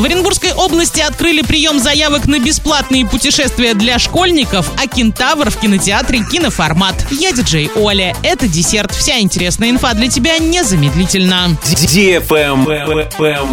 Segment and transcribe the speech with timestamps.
[0.00, 6.24] В Оренбургской области открыли прием заявок на бесплатные путешествия для школьников, а «Кентавр» в кинотеатре
[6.24, 6.94] «Киноформат».
[7.10, 8.16] Я диджей Оля.
[8.22, 8.94] Это десерт.
[8.94, 11.54] Вся интересная инфа для тебя незамедлительно.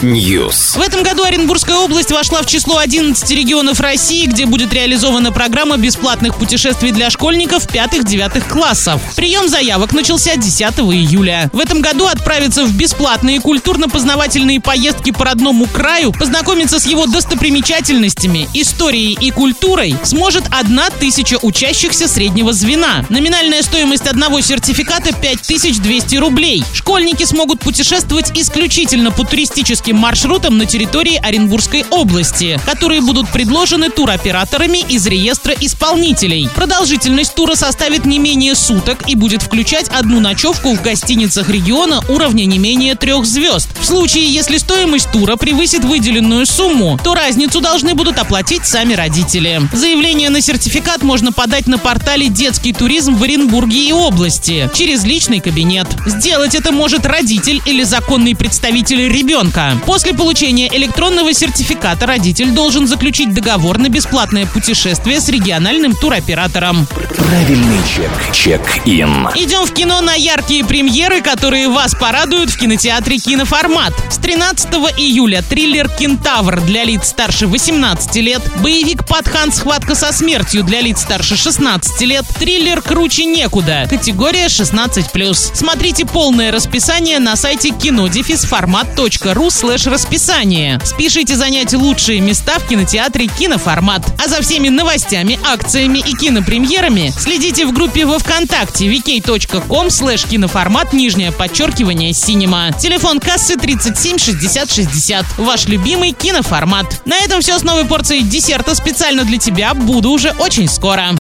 [0.00, 0.78] News.
[0.78, 5.76] В этом году Оренбургская область вошла в число 11 регионов России, где будет реализована программа
[5.76, 9.02] бесплатных путешествий для школьников 5-9 классов.
[9.16, 11.50] Прием заявок начался 10 июля.
[11.52, 18.50] В этом году отправиться в бесплатные культурно-познавательные поездки по родному краю, познакомиться с его достопримечательностями,
[18.52, 23.06] историей и культурой сможет одна тысяча учащихся среднего звена.
[23.08, 26.62] Номинальная стоимость одного сертификата 5200 рублей.
[26.74, 34.84] Школьники смогут путешествовать исключительно по туристическим маршрутам на территории Оренбургской области, которые будут предложены туроператорами
[34.86, 36.50] из реестра исполнителей.
[36.54, 42.44] Продолжительность тура составит не менее суток и будет включать одну ночевку в гостиницах региона уровня
[42.44, 43.70] не менее трех звезд.
[43.80, 49.60] В случае, если стоимость тура превысит выделенную сумму, то разницу должны будут оплатить сами родители.
[49.72, 55.40] Заявление на сертификат можно подать на портале «Детский туризм» в Оренбурге и области через личный
[55.40, 55.86] кабинет.
[56.06, 59.72] Сделать это может родитель или законный представитель ребенка.
[59.86, 66.86] После получения электронного сертификата родитель должен заключить договор на бесплатное путешествие с региональным туроператором.
[67.16, 68.10] Правильный чек.
[68.32, 69.28] Check-in.
[69.34, 73.92] Идем в кино на яркие премьеры, которые вас порадуют в кинотеатре «Киноформат».
[74.10, 79.52] С 13 июля триллер «Кентавр» для лиц старше 18 лет, боевик «Патхан.
[79.52, 85.54] Схватка со смертью» для лиц старше 16 лет, триллер «Круче некуда», категория 16+.
[85.54, 90.80] Смотрите полное расписание на сайте кинодефисформат.ру слэш расписание.
[90.82, 94.06] Спешите занять лучшие места в кинотеатре «Киноформат».
[94.24, 100.94] А за всеми новостями, акциями и кинопремьерами следите в группе во Вконтакте vk.com слэш киноформат
[100.94, 102.72] нижнее подчеркивание cinema.
[102.72, 105.26] Телефон кассы 37 60 60.
[105.36, 105.66] Ваш
[105.98, 107.02] любимый киноформат.
[107.04, 109.74] На этом все с новой порцией десерта специально для тебя.
[109.74, 111.08] Буду уже очень скоро.